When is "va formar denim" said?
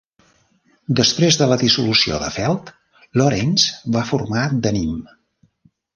3.97-5.01